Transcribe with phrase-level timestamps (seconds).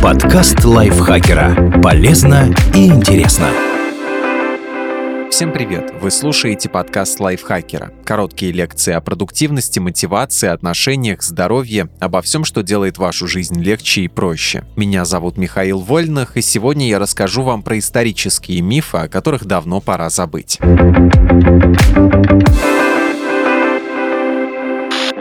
[0.00, 1.80] Подкаст лайфхакера.
[1.82, 3.48] Полезно и интересно.
[5.30, 5.92] Всем привет!
[6.00, 7.92] Вы слушаете подкаст лайфхакера.
[8.04, 14.08] Короткие лекции о продуктивности, мотивации, отношениях, здоровье, обо всем, что делает вашу жизнь легче и
[14.08, 14.64] проще.
[14.76, 19.80] Меня зовут Михаил Вольных, и сегодня я расскажу вам про исторические мифы, о которых давно
[19.80, 20.58] пора забыть.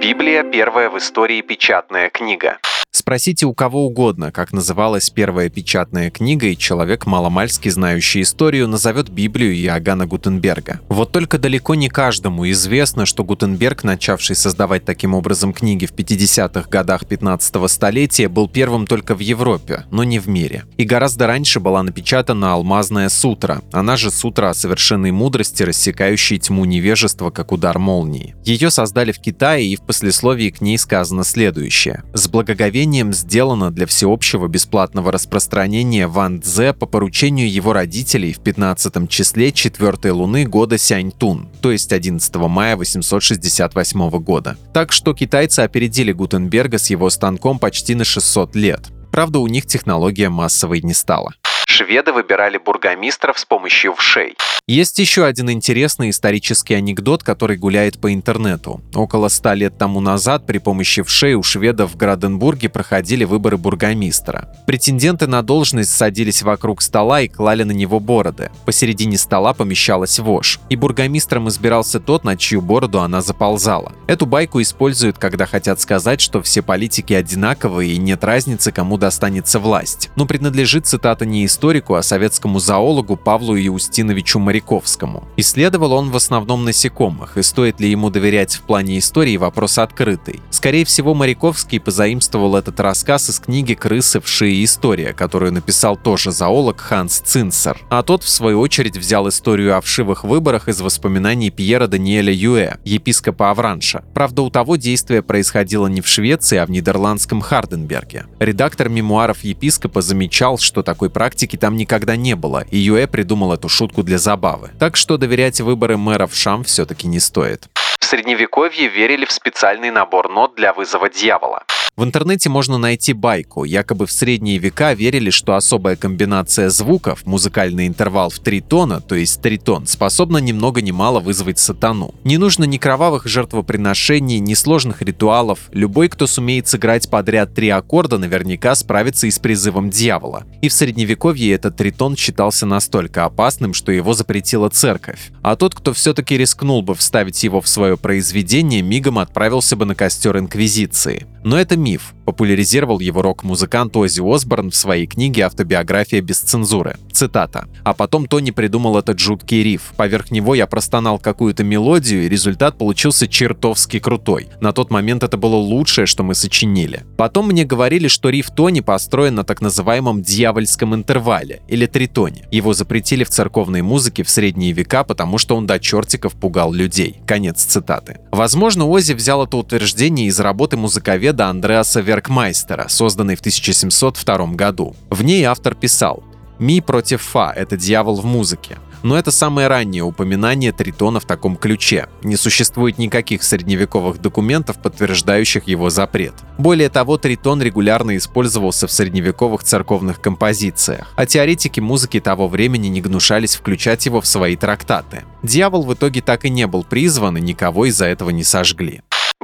[0.00, 2.58] Библия– первая в истории печатная книга.
[3.02, 9.10] Спросите у кого угодно, как называлась первая печатная книга, и человек, маломальски знающий историю, назовет
[9.10, 10.78] Библию Иоганна Гутенберга.
[10.88, 16.68] Вот только далеко не каждому известно, что Гутенберг, начавший создавать таким образом книги в 50-х
[16.70, 20.62] годах 15-го столетия, был первым только в Европе, но не в мире.
[20.76, 26.64] И гораздо раньше была напечатана «Алмазная сутра», она же сутра о совершенной мудрости, рассекающей тьму
[26.66, 28.36] невежества, как удар молнии.
[28.44, 32.04] Ее создали в Китае, и в послесловии к ней сказано следующее.
[32.14, 38.40] «С благоговением объявлением сделано для всеобщего бесплатного распространения Ван Дзе по поручению его родителей в
[38.40, 44.58] 15 числе четвертой луны года Сяньтун, то есть 11 мая 868 года.
[44.74, 48.90] Так что китайцы опередили Гутенберга с его станком почти на 600 лет.
[49.10, 51.34] Правда, у них технология массовой не стала.
[51.82, 54.36] Шведы выбирали бургомистров с помощью вшей.
[54.68, 58.80] Есть еще один интересный исторический анекдот, который гуляет по интернету.
[58.94, 64.54] Около ста лет тому назад при помощи вшей у шведов в Граденбурге проходили выборы бургомистра.
[64.64, 68.52] Претенденты на должность садились вокруг стола и клали на него бороды.
[68.64, 70.60] Посередине стола помещалась вошь.
[70.68, 73.92] И бургомистром избирался тот, на чью бороду она заползала.
[74.06, 79.58] Эту байку используют, когда хотят сказать, что все политики одинаковые и нет разницы, кому достанется
[79.58, 80.10] власть.
[80.14, 85.24] Но принадлежит цитата не историку, а советскому зоологу Павлу Иустиновичу Моряковскому.
[85.38, 90.40] Исследовал он в основном насекомых, и стоит ли ему доверять в плане истории вопрос открытый.
[90.50, 96.30] Скорее всего, Моряковский позаимствовал этот рассказ из книги «Крысы, вши и история», которую написал тоже
[96.30, 97.78] зоолог Ханс Цинцер.
[97.88, 102.76] А тот, в свою очередь, взял историю о вшивых выборах из воспоминаний Пьера Даниэля Юэ,
[102.84, 104.04] епископа Авранша.
[104.12, 108.26] Правда, у того действие происходило не в Швеции, а в нидерландском Харденберге.
[108.38, 113.68] Редактор мемуаров епископа замечал, что такой практики там никогда не было, и Юэ придумал эту
[113.68, 114.70] шутку для забавы.
[114.80, 117.68] Так что доверять выборы мэров Шам все-таки не стоит.
[118.00, 121.62] В средневековье верили в специальный набор нот для вызова дьявола.
[121.94, 123.64] В интернете можно найти байку.
[123.64, 129.14] Якобы в средние века верили, что особая комбинация звуков, музыкальный интервал в три тона, то
[129.14, 132.14] есть тритон, способна ни много ни мало вызвать сатану.
[132.24, 135.68] Не нужно ни кровавых жертвоприношений, ни сложных ритуалов.
[135.72, 140.44] Любой, кто сумеет сыграть подряд три аккорда, наверняка справится и с призывом дьявола.
[140.62, 145.30] И в средневековье этот тритон считался настолько опасным, что его запретила церковь.
[145.42, 149.94] А тот, кто все-таки рискнул бы вставить его в свое произведение, мигом отправился бы на
[149.94, 151.26] костер Инквизиции.
[151.44, 152.14] Но это миф.
[152.24, 156.96] Популяризировал его рок-музыкант Оззи Осборн в своей книге «Автобиография без цензуры».
[157.12, 157.68] Цитата.
[157.84, 159.92] «А потом Тони придумал этот жуткий риф.
[159.96, 164.48] Поверх него я простонал какую-то мелодию, и результат получился чертовски крутой.
[164.60, 167.04] На тот момент это было лучшее, что мы сочинили.
[167.16, 172.46] Потом мне говорили, что риф Тони построен на так называемом дьявольском интервале, или тритоне.
[172.50, 177.20] Его запретили в церковной музыке в средние века, потому что он до чертиков пугал людей».
[177.26, 178.18] Конец цитаты.
[178.30, 184.94] Возможно, Оззи взял это утверждение из работы музыковеда Андреаса Веркмайстера, созданной в 1702 году.
[185.08, 186.22] В ней автор писал
[186.58, 188.76] «Ми против Фа– это дьявол в музыке».
[189.02, 192.06] Но это самое раннее упоминание тритона в таком ключе.
[192.22, 196.34] Не существует никаких средневековых документов, подтверждающих его запрет.
[196.56, 203.00] Более того, тритон регулярно использовался в средневековых церковных композициях, а теоретики музыки того времени не
[203.00, 205.24] гнушались включать его в свои трактаты.
[205.42, 209.02] Дьявол в итоге так и не был призван, и никого из-за этого не сожгли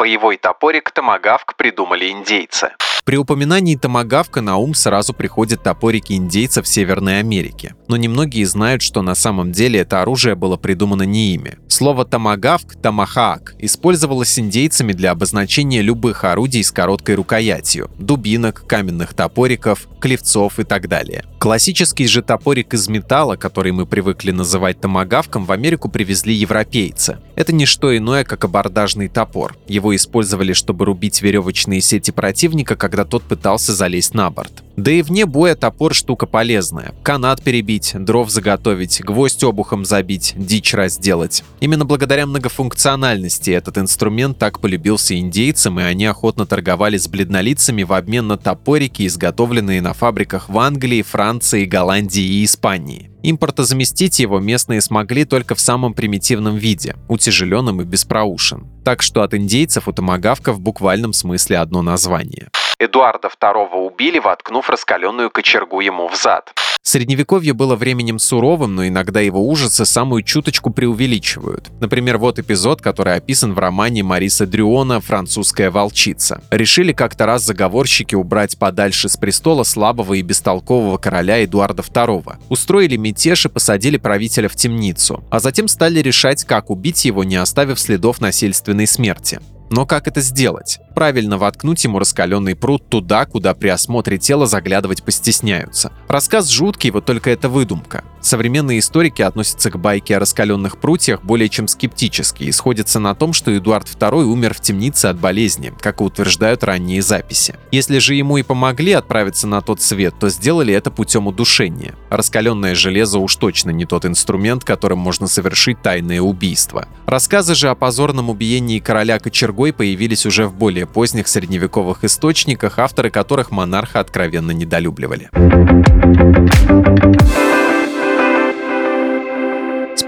[0.00, 2.70] боевой топорик томагавк придумали индейцы.
[3.04, 7.74] При упоминании томагавка на ум сразу приходят топорики индейцев Северной Америки.
[7.86, 11.58] Но немногие знают, что на самом деле это оружие было придумано не ими.
[11.80, 19.88] Слово «томагавк»— «тамахаак» использовалось индейцами для обозначения любых орудий с короткой рукоятью— дубинок, каменных топориков,
[19.98, 21.24] клевцов и так далее.
[21.38, 27.16] Классический же топорик из металла, который мы привыкли называть томагавком, в Америку привезли европейцы.
[27.34, 29.56] Это не что иное, как абордажный топор.
[29.66, 34.62] Его использовали, чтобы рубить веревочные сети противника, когда тот пытался залезть на борт.
[34.76, 36.94] Да и вне боя топор штука полезная.
[37.02, 41.44] Канат перебить, дров заготовить, гвоздь обухом забить, дичь разделать.
[41.60, 47.92] Именно благодаря многофункциональности этот инструмент так полюбился индейцам, и они охотно торговали с бледнолицами в
[47.92, 53.10] обмен на топорики, изготовленные на фабриках в Англии, Франции, Голландии и Испании.
[53.22, 58.66] Импортозаместить его местные смогли только в самом примитивном виде, утяжеленном и без проушин.
[58.84, 62.48] Так что от индейцев у томагавка в буквальном смысле одно название.
[62.80, 66.54] Эдуарда II убили, воткнув раскаленную кочергу ему в зад.
[66.82, 71.70] Средневековье было временем суровым, но иногда его ужасы самую чуточку преувеличивают.
[71.78, 76.42] Например, вот эпизод, который описан в романе Мариса Дрюона «Французская волчица».
[76.50, 82.38] Решили как-то раз заговорщики убрать подальше с престола слабого и бестолкового короля Эдуарда II.
[82.48, 87.36] Устроили мятеж и посадили правителя в темницу, а затем стали решать, как убить его, не
[87.36, 89.38] оставив следов насильственной смерти.
[89.70, 90.80] Но как это сделать?
[90.94, 95.92] Правильно воткнуть ему раскаленный пруд туда, куда при осмотре тела заглядывать постесняются.
[96.08, 98.04] Рассказ жуткий, вот только это выдумка.
[98.20, 103.32] Современные историки относятся к байке о раскаленных прутьях более чем скептически и сходятся на том,
[103.32, 107.56] что Эдуард II умер в темнице от болезни, как и утверждают ранние записи.
[107.70, 111.94] Если же ему и помогли отправиться на тот свет, то сделали это путем удушения.
[112.10, 116.88] Раскаленное железо уж точно не тот инструмент, которым можно совершить тайное убийство.
[117.06, 119.18] Рассказы же о позорном убиении короля
[119.60, 125.28] кочергой появились уже в более поздних средневековых источниках, авторы которых монарха откровенно недолюбливали.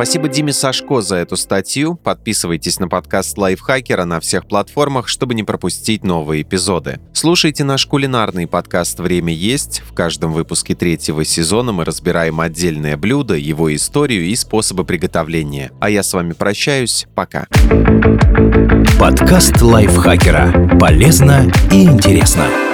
[0.00, 1.94] Спасибо Диме Сашко за эту статью.
[1.94, 7.00] Подписывайтесь на подкаст Лайфхакера на всех платформах, чтобы не пропустить новые эпизоды.
[7.12, 9.82] Слушайте наш кулинарный подкаст «Время есть».
[9.86, 15.70] В каждом выпуске третьего сезона мы разбираем отдельное блюдо, его историю и способы приготовления.
[15.80, 17.06] А я с вами прощаюсь.
[17.14, 17.46] Пока.
[18.98, 20.78] Подкаст Лайфхакера.
[20.80, 22.69] Полезно и интересно.